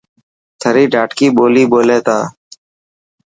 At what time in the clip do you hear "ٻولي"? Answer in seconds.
1.37-1.63, 1.71-1.97